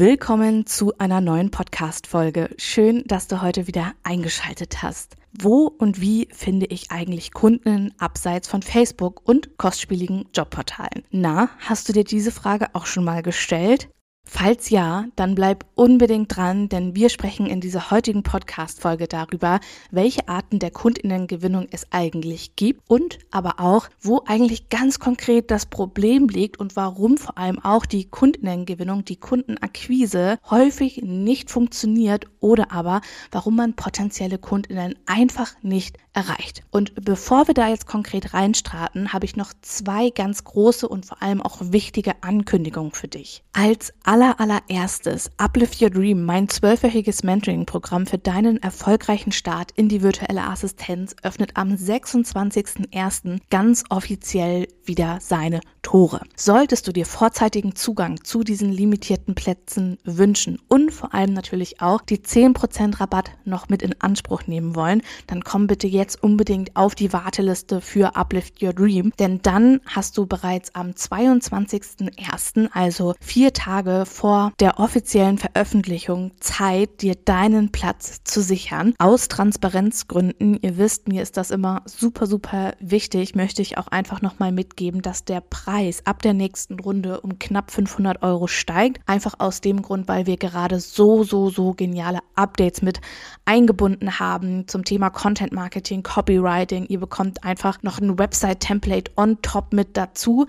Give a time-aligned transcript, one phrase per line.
[0.00, 2.48] Willkommen zu einer neuen Podcast-Folge.
[2.56, 5.16] Schön, dass du heute wieder eingeschaltet hast.
[5.38, 11.04] Wo und wie finde ich eigentlich Kunden abseits von Facebook und kostspieligen Jobportalen?
[11.10, 13.90] Na, hast du dir diese Frage auch schon mal gestellt?
[14.32, 20.28] Falls ja, dann bleib unbedingt dran, denn wir sprechen in dieser heutigen Podcast-Folge darüber, welche
[20.28, 26.28] Arten der Kundinnengewinnung es eigentlich gibt und aber auch, wo eigentlich ganz konkret das Problem
[26.28, 33.02] liegt und warum vor allem auch die Kundinnengewinnung, die Kundenakquise häufig nicht funktioniert oder aber
[33.32, 36.62] warum man potenzielle Kundinnen einfach nicht erreicht.
[36.70, 41.22] Und bevor wir da jetzt konkret reinstarten, habe ich noch zwei ganz große und vor
[41.22, 43.42] allem auch wichtige Ankündigungen für dich.
[43.52, 50.02] Als aller allererstes Uplift Your Dream, mein zwölfwöchiges Mentoring-Programm für deinen erfolgreichen Start in die
[50.02, 53.38] virtuelle Assistenz, öffnet am 26.01.
[53.50, 56.20] ganz offiziell wieder seine Tore.
[56.36, 62.02] Solltest du dir vorzeitigen Zugang zu diesen limitierten Plätzen wünschen und vor allem natürlich auch
[62.02, 66.94] die 10% Rabatt noch mit in Anspruch nehmen wollen, dann komm bitte jetzt unbedingt auf
[66.94, 73.52] die Warteliste für Uplift Your Dream, denn dann hast du bereits am 22.01., also vier
[73.52, 78.94] Tage vor der offiziellen Veröffentlichung, Zeit, dir deinen Platz zu sichern.
[78.98, 84.20] Aus Transparenzgründen, ihr wisst, mir ist das immer super, super wichtig, möchte ich auch einfach
[84.22, 85.69] nochmal mitgeben, dass der Preis
[86.04, 89.00] ab der nächsten Runde um knapp 500 Euro steigt.
[89.06, 93.00] Einfach aus dem Grund, weil wir gerade so, so, so geniale Updates mit
[93.44, 96.86] eingebunden haben zum Thema Content Marketing, Copywriting.
[96.86, 100.46] Ihr bekommt einfach noch ein Website-Template on top mit dazu.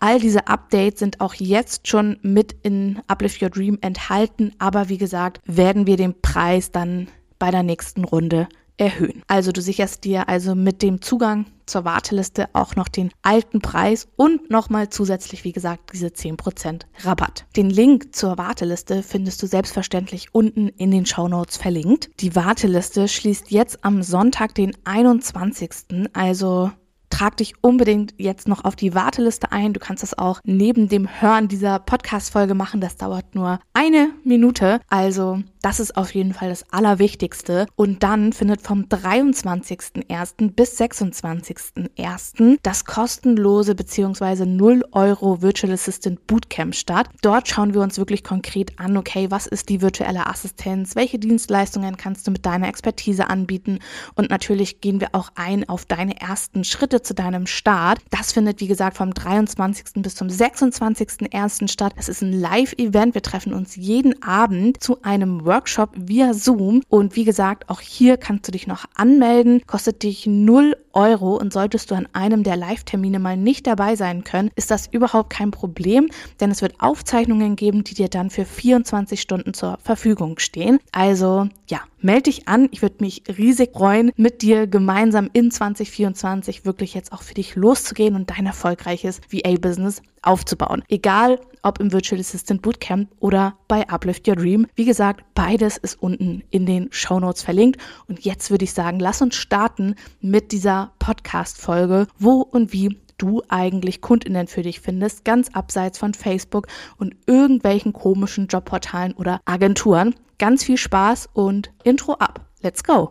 [0.00, 4.98] All diese Updates sind auch jetzt schon mit in Uplift Your Dream enthalten, aber wie
[4.98, 8.48] gesagt, werden wir den Preis dann bei der nächsten Runde
[8.82, 9.22] erhöhen.
[9.28, 14.08] Also du sicherst dir also mit dem Zugang zur Warteliste auch noch den alten Preis
[14.16, 17.46] und nochmal zusätzlich, wie gesagt, diese 10% Rabatt.
[17.56, 22.10] Den Link zur Warteliste findest du selbstverständlich unten in den Show Notes verlinkt.
[22.20, 25.70] Die Warteliste schließt jetzt am Sonntag, den 21.,
[26.12, 26.72] also
[27.12, 29.74] trag dich unbedingt jetzt noch auf die Warteliste ein.
[29.74, 32.80] Du kannst das auch neben dem Hören dieser Podcast-Folge machen.
[32.80, 34.80] Das dauert nur eine Minute.
[34.88, 37.66] Also das ist auf jeden Fall das Allerwichtigste.
[37.76, 40.50] Und dann findet vom 23.01.
[40.52, 42.58] bis 26.01.
[42.62, 44.44] das kostenlose bzw.
[44.44, 47.08] 0 Euro Virtual Assistant Bootcamp statt.
[47.22, 50.96] Dort schauen wir uns wirklich konkret an, okay, was ist die virtuelle Assistenz?
[50.96, 53.78] Welche Dienstleistungen kannst du mit deiner Expertise anbieten?
[54.14, 58.00] Und natürlich gehen wir auch ein auf deine ersten Schritte zu deinem Start.
[58.10, 60.02] Das findet, wie gesagt, vom 23.
[60.02, 61.68] bis zum 26.01.
[61.68, 61.92] statt.
[61.96, 63.14] Es ist ein Live-Event.
[63.14, 66.82] Wir treffen uns jeden Abend zu einem Workshop via Zoom.
[66.88, 69.60] Und wie gesagt, auch hier kannst du dich noch anmelden.
[69.66, 74.24] Kostet dich 0 Euro und solltest du an einem der Live-Termine mal nicht dabei sein
[74.24, 76.08] können, ist das überhaupt kein Problem,
[76.40, 80.78] denn es wird Aufzeichnungen geben, die dir dann für 24 Stunden zur Verfügung stehen.
[80.92, 82.68] Also ja, melde dich an.
[82.70, 87.56] Ich würde mich riesig freuen, mit dir gemeinsam in 2024 wirklich jetzt auch für dich
[87.56, 90.82] loszugehen und dein erfolgreiches VA-Business aufzubauen.
[90.88, 94.66] Egal, ob im Virtual Assistant Bootcamp oder bei Uplift Your Dream.
[94.74, 97.80] Wie gesagt, beides ist unten in den Show Notes verlinkt.
[98.08, 103.42] Und jetzt würde ich sagen, lass uns starten mit dieser Podcast-Folge, wo und wie du
[103.48, 106.66] eigentlich Kundinnen für dich findest, ganz abseits von Facebook
[106.98, 110.14] und irgendwelchen komischen Jobportalen oder Agenturen.
[110.38, 112.46] Ganz viel Spaß und Intro ab.
[112.62, 113.10] Let's go!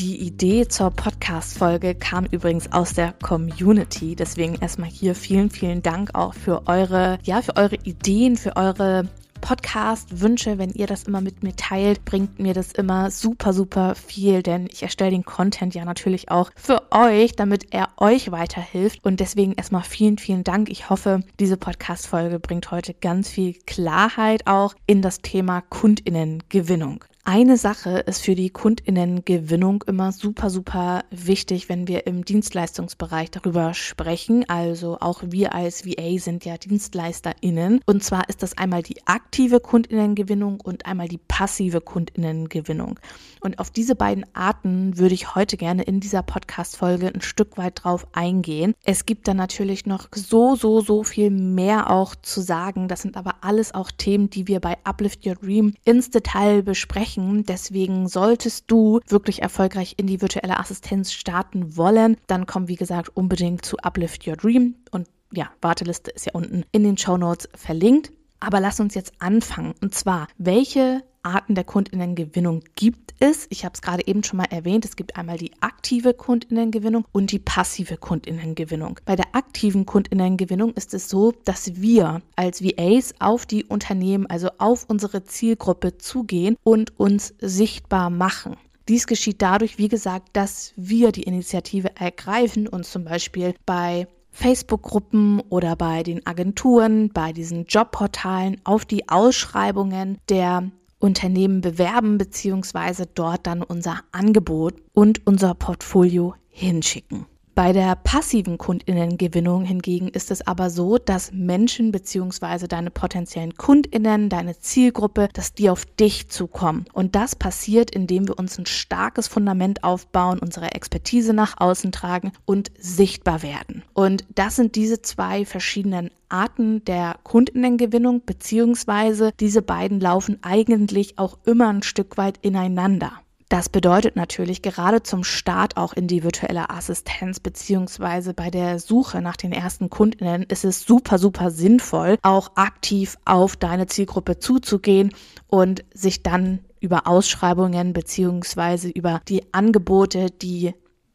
[0.00, 4.16] Die Idee zur Podcast-Folge kam übrigens aus der Community.
[4.16, 9.10] Deswegen erstmal hier vielen, vielen Dank auch für eure, ja, für eure Ideen, für eure
[9.42, 14.42] Podcast-Wünsche, wenn ihr das immer mit mir teilt, bringt mir das immer super, super viel,
[14.42, 19.04] denn ich erstelle den Content ja natürlich auch für euch, damit er euch weiterhilft.
[19.04, 20.70] Und deswegen erstmal vielen, vielen Dank.
[20.70, 27.04] Ich hoffe, diese Podcast-Folge bringt heute ganz viel Klarheit auch in das Thema KundInnengewinnung.
[27.22, 33.74] Eine Sache ist für die Kundinnengewinnung immer super, super wichtig, wenn wir im Dienstleistungsbereich darüber
[33.74, 34.48] sprechen.
[34.48, 37.82] Also auch wir als VA sind ja DienstleisterInnen.
[37.84, 42.98] Und zwar ist das einmal die aktive Kundinnengewinnung und einmal die passive Kundinnengewinnung.
[43.42, 47.84] Und auf diese beiden Arten würde ich heute gerne in dieser Podcast-Folge ein Stück weit
[47.84, 48.74] drauf eingehen.
[48.84, 52.88] Es gibt da natürlich noch so, so, so viel mehr auch zu sagen.
[52.88, 57.09] Das sind aber alles auch Themen, die wir bei Uplift Your Dream ins Detail besprechen
[57.10, 57.44] sprechen.
[57.44, 63.10] Deswegen solltest du wirklich erfolgreich in die virtuelle Assistenz starten wollen, dann komm wie gesagt
[63.16, 67.48] unbedingt zu Uplift Your Dream und ja, Warteliste ist ja unten in den Show Notes
[67.54, 68.12] verlinkt.
[68.40, 69.74] Aber lass uns jetzt anfangen.
[69.80, 73.46] Und zwar, welche Arten der Kundinnengewinnung gibt es.
[73.50, 74.84] Ich habe es gerade eben schon mal erwähnt.
[74.84, 78.98] Es gibt einmal die aktive Kundinnengewinnung und die passive Kundinnengewinnung.
[79.04, 84.48] Bei der aktiven Kundinnengewinnung ist es so, dass wir als VAs auf die Unternehmen, also
[84.58, 88.56] auf unsere Zielgruppe zugehen und uns sichtbar machen.
[88.88, 95.40] Dies geschieht dadurch, wie gesagt, dass wir die Initiative ergreifen und zum Beispiel bei Facebook-Gruppen
[95.48, 103.46] oder bei den Agenturen, bei diesen Jobportalen auf die Ausschreibungen der Unternehmen bewerben beziehungsweise dort
[103.46, 107.26] dann unser Angebot und unser Portfolio hinschicken.
[107.54, 112.68] Bei der passiven Kundinnengewinnung hingegen ist es aber so, dass Menschen bzw.
[112.68, 116.86] deine potenziellen Kundinnen, deine Zielgruppe, dass die auf dich zukommen.
[116.92, 122.32] Und das passiert, indem wir uns ein starkes Fundament aufbauen, unsere Expertise nach außen tragen
[122.44, 123.82] und sichtbar werden.
[123.94, 131.38] Und das sind diese zwei verschiedenen Arten der Kundinnengewinnung, beziehungsweise diese beiden laufen eigentlich auch
[131.44, 133.12] immer ein Stück weit ineinander.
[133.50, 139.20] Das bedeutet natürlich gerade zum Start auch in die virtuelle Assistenz beziehungsweise bei der Suche
[139.20, 145.12] nach den ersten Kundinnen ist es super, super sinnvoll, auch aktiv auf deine Zielgruppe zuzugehen
[145.48, 150.72] und sich dann über Ausschreibungen beziehungsweise über die Angebote, die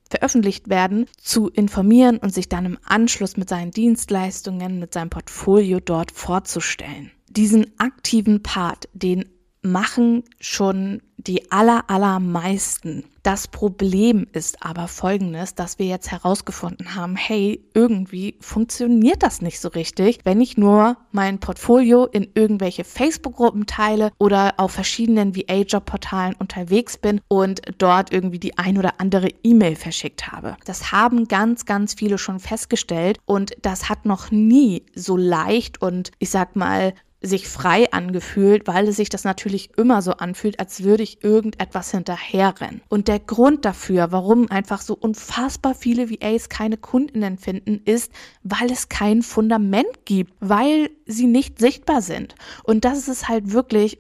[0.10, 5.80] veröffentlicht werden, zu informieren und sich dann im Anschluss mit seinen Dienstleistungen, mit seinem Portfolio
[5.80, 7.12] dort vorzustellen.
[7.30, 9.24] Diesen aktiven Part, den
[9.62, 13.04] machen schon die aller, allermeisten.
[13.26, 19.60] Das Problem ist aber folgendes, dass wir jetzt herausgefunden haben, hey, irgendwie funktioniert das nicht
[19.60, 26.36] so richtig, wenn ich nur mein Portfolio in irgendwelche Facebook-Gruppen teile oder auf verschiedenen VA-Job-Portalen
[26.36, 30.56] unterwegs bin und dort irgendwie die ein oder andere E-Mail verschickt habe.
[30.66, 36.12] Das haben ganz, ganz viele schon festgestellt und das hat noch nie so leicht und
[36.20, 40.84] ich sag mal sich frei angefühlt, weil es sich das natürlich immer so anfühlt, als
[40.84, 42.82] würde ich irgendetwas hinterherrennen.
[42.90, 48.12] Und der Grund dafür, warum einfach so unfassbar viele VAs keine Kundinnen finden, ist,
[48.44, 52.36] weil es kein Fundament gibt, weil sie nicht sichtbar sind.
[52.64, 54.00] Und das ist halt wirklich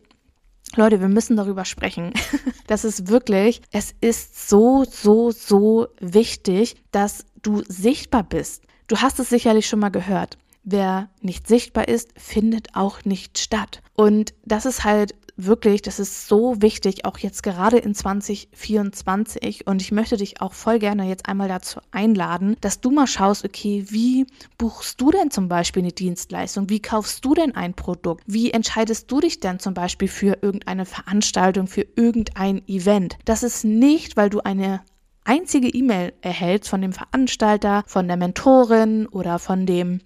[0.75, 2.13] Leute, wir müssen darüber sprechen.
[2.68, 8.63] Das ist wirklich, es ist so, so, so wichtig, dass du sichtbar bist.
[8.88, 13.81] Du hast es sicherlich schon mal gehört wer nicht sichtbar ist, findet auch nicht statt.
[13.95, 19.67] Und das ist halt wirklich, das ist so wichtig, auch jetzt gerade in 2024.
[19.67, 23.45] Und ich möchte dich auch voll gerne jetzt einmal dazu einladen, dass du mal schaust,
[23.45, 24.25] okay, wie
[24.57, 26.69] buchst du denn zum Beispiel eine Dienstleistung?
[26.69, 28.23] Wie kaufst du denn ein Produkt?
[28.25, 33.18] Wie entscheidest du dich denn zum Beispiel für irgendeine Veranstaltung, für irgendein Event?
[33.25, 34.81] Das ist nicht, weil du eine
[35.25, 40.00] einzige E-Mail erhältst von dem Veranstalter, von der Mentorin oder von dem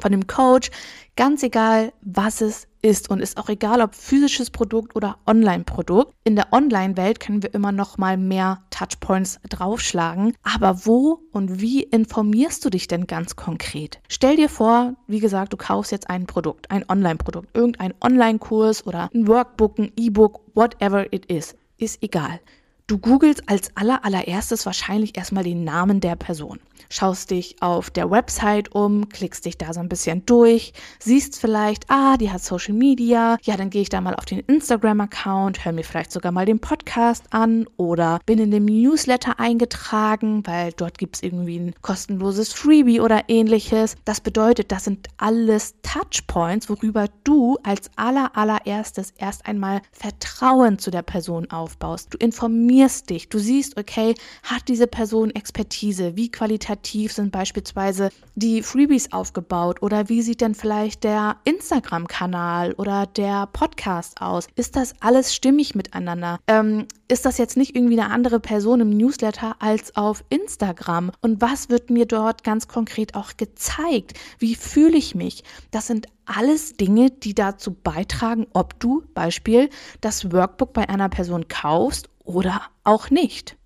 [0.00, 0.70] von dem Coach,
[1.16, 6.12] ganz egal, was es ist und ist auch egal, ob physisches Produkt oder Online-Produkt.
[6.22, 10.34] In der Online-Welt können wir immer noch mal mehr Touchpoints draufschlagen.
[10.42, 14.00] Aber wo und wie informierst du dich denn ganz konkret?
[14.08, 19.08] Stell dir vor, wie gesagt, du kaufst jetzt ein Produkt, ein Online-Produkt, irgendein Online-Kurs oder
[19.14, 21.56] ein Workbook, ein E-Book, whatever it is.
[21.78, 22.40] Ist egal.
[22.86, 26.60] Du googelst als aller allererstes wahrscheinlich erstmal den Namen der Person.
[26.90, 31.86] Schaust dich auf der Website um, klickst dich da so ein bisschen durch, siehst vielleicht,
[31.88, 35.72] ah, die hat Social Media, ja, dann gehe ich da mal auf den Instagram-Account, höre
[35.72, 40.98] mir vielleicht sogar mal den Podcast an oder bin in dem Newsletter eingetragen, weil dort
[40.98, 43.96] gibt es irgendwie ein kostenloses Freebie oder ähnliches.
[44.04, 50.90] Das bedeutet, das sind alles Touchpoints, worüber du als aller allererstes erst einmal Vertrauen zu
[50.90, 52.12] der Person aufbaust.
[52.12, 53.28] Du informierst informierst dich.
[53.28, 56.16] Du siehst, okay, hat diese Person Expertise?
[56.16, 59.80] Wie qualitativ sind beispielsweise die Freebies aufgebaut?
[59.80, 64.48] Oder wie sieht denn vielleicht der Instagram-Kanal oder der Podcast aus?
[64.56, 66.38] Ist das alles stimmig miteinander?
[66.48, 71.12] Ähm, ist das jetzt nicht irgendwie eine andere Person im Newsletter als auf Instagram?
[71.20, 74.14] Und was wird mir dort ganz konkret auch gezeigt?
[74.38, 75.44] Wie fühle ich mich?
[75.70, 79.68] Das sind alles Dinge, die dazu beitragen, ob du Beispiel
[80.00, 83.56] das Workbook bei einer Person kaufst oder auch nicht.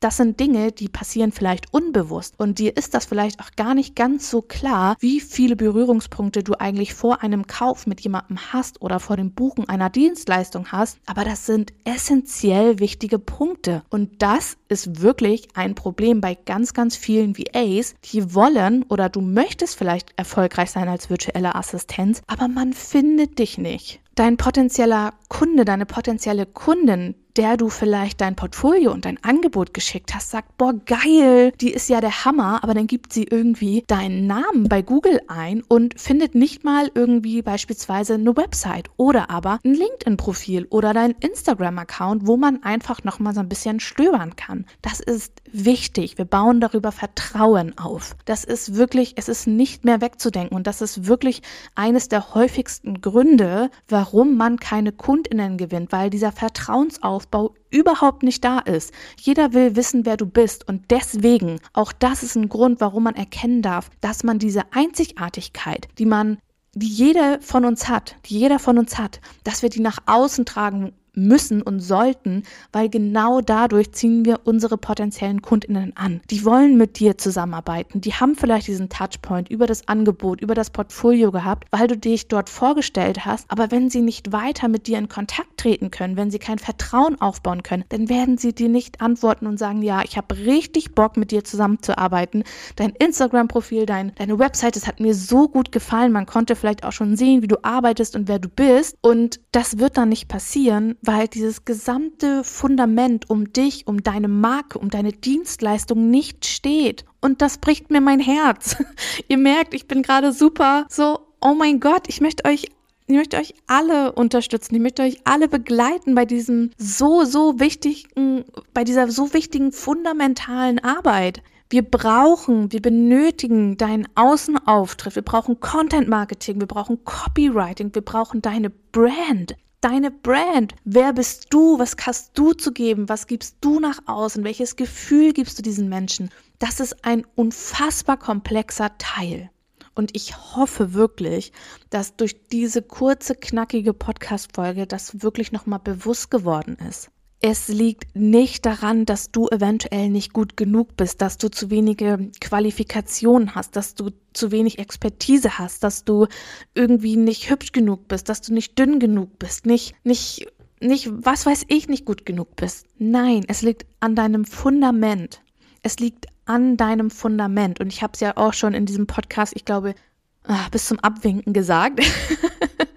[0.00, 3.96] Das sind Dinge, die passieren vielleicht unbewusst und dir ist das vielleicht auch gar nicht
[3.96, 9.00] ganz so klar, wie viele Berührungspunkte du eigentlich vor einem Kauf mit jemandem hast oder
[9.00, 13.82] vor dem Buchen einer Dienstleistung hast, aber das sind essentiell wichtige Punkte.
[13.90, 19.20] Und das ist wirklich ein Problem bei ganz, ganz vielen VAs, die wollen oder du
[19.20, 24.00] möchtest vielleicht erfolgreich sein als virtuelle Assistenz, aber man findet dich nicht.
[24.14, 30.12] Dein potenzieller Kunde, deine potenzielle Kundin, der du vielleicht dein Portfolio und dein Angebot geschickt
[30.12, 34.26] hast, sagt, boah, geil, die ist ja der Hammer, aber dann gibt sie irgendwie deinen
[34.26, 39.74] Namen bei Google ein und findet nicht mal irgendwie beispielsweise eine Website oder aber ein
[39.74, 44.66] LinkedIn-Profil oder dein Instagram-Account, wo man einfach nochmal so ein bisschen stöbern kann.
[44.82, 46.18] Das ist wichtig.
[46.18, 48.16] Wir bauen darüber Vertrauen auf.
[48.24, 51.42] Das ist wirklich, es ist nicht mehr wegzudenken und das ist wirklich
[51.76, 58.42] eines der häufigsten Gründe, warum man keine KundInnen gewinnt, weil dieser Vertrauensaufbau Aufbau überhaupt nicht
[58.42, 58.92] da ist.
[59.20, 63.16] Jeder will wissen, wer du bist und deswegen, auch das ist ein Grund, warum man
[63.16, 66.38] erkennen darf, dass man diese Einzigartigkeit, die man
[66.74, 70.44] die jeder von uns hat, die jeder von uns hat, dass wir die nach außen
[70.44, 76.20] tragen müssen und sollten, weil genau dadurch ziehen wir unsere potenziellen Kundinnen an.
[76.30, 78.00] Die wollen mit dir zusammenarbeiten.
[78.00, 82.28] Die haben vielleicht diesen Touchpoint über das Angebot, über das Portfolio gehabt, weil du dich
[82.28, 83.50] dort vorgestellt hast.
[83.50, 87.20] Aber wenn sie nicht weiter mit dir in Kontakt treten können, wenn sie kein Vertrauen
[87.20, 91.16] aufbauen können, dann werden sie dir nicht antworten und sagen, ja, ich habe richtig Bock
[91.16, 92.44] mit dir zusammenzuarbeiten.
[92.76, 96.12] Dein Instagram-Profil, dein, deine Website, das hat mir so gut gefallen.
[96.12, 98.96] Man konnte vielleicht auch schon sehen, wie du arbeitest und wer du bist.
[99.00, 104.78] Und das wird dann nicht passieren, weil dieses gesamte Fundament um dich, um deine Marke,
[104.78, 107.06] um deine Dienstleistung nicht steht.
[107.22, 108.76] Und das bricht mir mein Herz.
[109.28, 112.66] Ihr merkt, ich bin gerade super so, oh mein Gott, ich möchte euch
[113.06, 114.74] ich möchte euch alle unterstützen.
[114.74, 120.78] Ich möchte euch alle begleiten bei diesem so, so wichtigen, bei dieser so wichtigen fundamentalen
[120.78, 121.42] Arbeit.
[121.70, 125.14] Wir brauchen, wir benötigen deinen Außenauftritt.
[125.16, 126.60] Wir brauchen Content Marketing.
[126.60, 127.94] Wir brauchen Copywriting.
[127.94, 130.74] Wir brauchen deine Brand deine Brand.
[130.84, 131.78] Wer bist du?
[131.78, 133.08] Was hast du zu geben?
[133.08, 134.44] Was gibst du nach außen?
[134.44, 136.30] Welches Gefühl gibst du diesen Menschen?
[136.58, 139.50] Das ist ein unfassbar komplexer Teil.
[139.94, 141.52] Und ich hoffe wirklich,
[141.90, 147.10] dass durch diese kurze, knackige Podcast-Folge das wirklich nochmal bewusst geworden ist.
[147.40, 152.30] Es liegt nicht daran, dass du eventuell nicht gut genug bist, dass du zu wenige
[152.40, 156.26] Qualifikationen hast, dass du zu wenig Expertise hast, dass du
[156.74, 160.48] irgendwie nicht hübsch genug bist, dass du nicht dünn genug bist, nicht, nicht,
[160.80, 162.86] nicht, was weiß ich, nicht gut genug bist.
[162.98, 165.40] Nein, es liegt an deinem Fundament.
[165.82, 167.78] Es liegt an deinem Fundament.
[167.78, 169.94] Und ich habe es ja auch schon in diesem Podcast, ich glaube,
[170.42, 172.00] ah, bis zum Abwinken gesagt.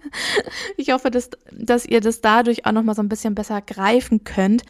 [0.77, 4.63] ich hoffe, dass, dass ihr das dadurch auch nochmal so ein bisschen besser greifen könnt.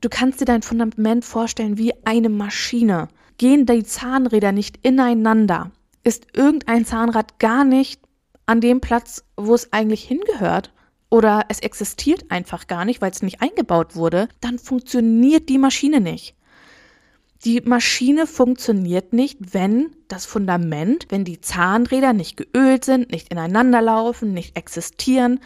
[0.00, 3.08] Du kannst dir dein Fundament vorstellen wie eine Maschine.
[3.38, 5.70] Gehen die Zahnräder nicht ineinander?
[6.04, 8.00] Ist irgendein Zahnrad gar nicht
[8.46, 10.72] an dem Platz, wo es eigentlich hingehört?
[11.10, 16.00] Oder es existiert einfach gar nicht, weil es nicht eingebaut wurde, dann funktioniert die Maschine
[16.00, 16.34] nicht.
[17.44, 23.82] Die Maschine funktioniert nicht, wenn das Fundament, wenn die Zahnräder nicht geölt sind, nicht ineinander
[23.82, 25.40] laufen, nicht existieren.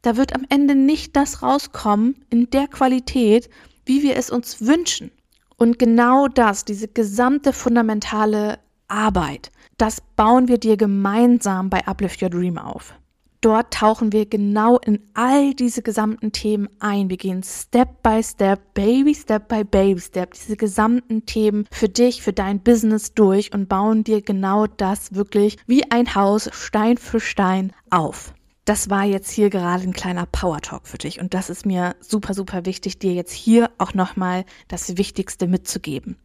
[0.00, 3.50] Da wird am Ende nicht das rauskommen in der Qualität,
[3.84, 5.10] wie wir es uns wünschen.
[5.58, 12.30] Und genau das, diese gesamte fundamentale Arbeit, das bauen wir dir gemeinsam bei Uplift Your
[12.30, 12.94] Dream auf.
[13.40, 17.10] Dort tauchen wir genau in all diese gesamten Themen ein.
[17.10, 22.22] Wir gehen Step by Step, Baby Step by Baby Step, diese gesamten Themen für dich,
[22.22, 27.20] für dein Business durch und bauen dir genau das wirklich wie ein Haus Stein für
[27.20, 28.32] Stein auf.
[28.64, 31.94] Das war jetzt hier gerade ein kleiner Power Talk für dich und das ist mir
[32.00, 36.16] super, super wichtig, dir jetzt hier auch nochmal das Wichtigste mitzugeben.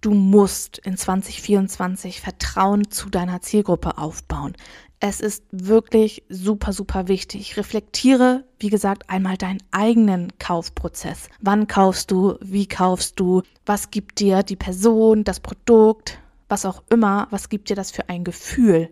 [0.00, 4.56] Du musst in 2024 Vertrauen zu deiner Zielgruppe aufbauen.
[5.02, 7.56] Es ist wirklich super, super wichtig.
[7.56, 11.30] Reflektiere, wie gesagt, einmal deinen eigenen Kaufprozess.
[11.40, 12.36] Wann kaufst du?
[12.42, 13.42] Wie kaufst du?
[13.64, 17.28] Was gibt dir die Person, das Produkt, was auch immer?
[17.30, 18.90] Was gibt dir das für ein Gefühl?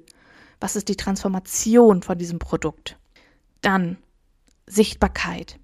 [0.61, 2.97] Was ist die Transformation von diesem Produkt?
[3.61, 3.99] Dann
[4.67, 5.59] Sichtbarkeit.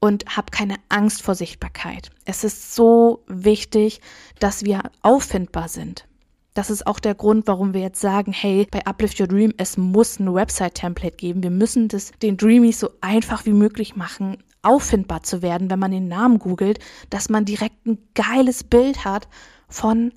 [0.00, 2.10] und hab keine Angst vor Sichtbarkeit.
[2.24, 4.00] Es ist so wichtig,
[4.38, 6.06] dass wir auffindbar sind.
[6.56, 9.76] Das ist auch der Grund, warum wir jetzt sagen, hey, bei Uplift Your Dream, es
[9.76, 11.42] muss ein Website-Template geben.
[11.42, 15.90] Wir müssen das den Dreamies so einfach wie möglich machen, auffindbar zu werden, wenn man
[15.90, 16.78] den Namen googelt,
[17.10, 19.28] dass man direkt ein geiles Bild hat
[19.68, 20.14] von,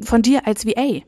[0.00, 1.02] von dir als VA.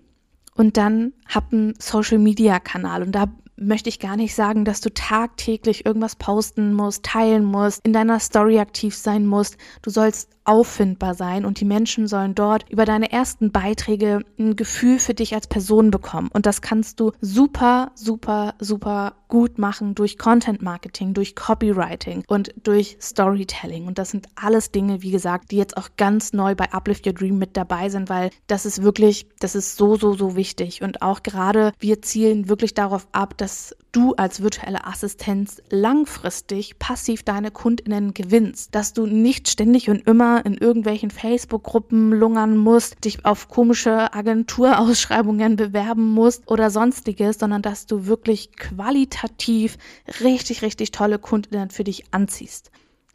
[0.54, 3.26] Und dann hab einen Social Media Kanal und da
[3.56, 8.20] möchte ich gar nicht sagen, dass du tagtäglich irgendwas posten musst, teilen musst, in deiner
[8.20, 9.56] Story aktiv sein musst.
[9.82, 14.98] Du sollst auffindbar sein und die Menschen sollen dort über deine ersten Beiträge ein Gefühl
[14.98, 16.30] für dich als Person bekommen.
[16.32, 22.54] Und das kannst du super, super, super gut machen durch Content Marketing, durch Copywriting und
[22.62, 23.86] durch Storytelling.
[23.86, 27.12] Und das sind alles Dinge, wie gesagt, die jetzt auch ganz neu bei Uplift Your
[27.12, 30.82] Dream mit dabei sind, weil das ist wirklich, das ist so, so, so wichtig.
[30.82, 37.22] Und auch gerade wir zielen wirklich darauf ab, dass du als virtuelle Assistenz langfristig passiv
[37.22, 43.24] deine Kundinnen gewinnst, dass du nicht ständig und immer in irgendwelchen Facebook-Gruppen lungern musst, dich
[43.24, 49.78] auf komische Agenturausschreibungen bewerben musst oder sonstiges, sondern dass du wirklich qualitativ
[50.20, 52.70] richtig, richtig tolle Kundinnen für dich anziehst.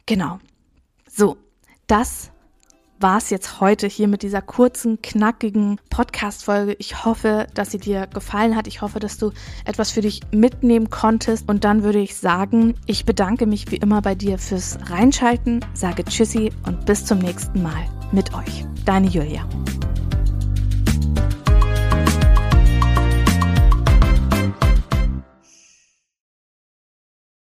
[0.06, 0.38] Genau.
[1.08, 1.36] So,
[1.86, 2.30] das
[3.00, 6.76] war es jetzt heute hier mit dieser kurzen, knackigen Podcast-Folge.
[6.78, 8.66] Ich hoffe, dass sie dir gefallen hat.
[8.66, 9.32] Ich hoffe, dass du
[9.64, 11.48] etwas für dich mitnehmen konntest.
[11.48, 16.04] Und dann würde ich sagen, ich bedanke mich wie immer bei dir fürs Reinschalten, sage
[16.04, 18.64] Tschüssi und bis zum nächsten Mal mit euch.
[18.84, 19.46] Deine Julia.